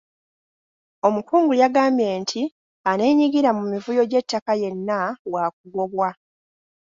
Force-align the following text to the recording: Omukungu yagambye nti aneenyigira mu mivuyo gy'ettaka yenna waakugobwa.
Omukungu 1.07 1.53
yagambye 1.61 2.09
nti 2.21 2.41
aneenyigira 2.91 3.49
mu 3.57 3.63
mivuyo 3.71 4.03
gy'ettaka 4.11 4.51
yenna 4.61 4.97
waakugobwa. 5.31 6.07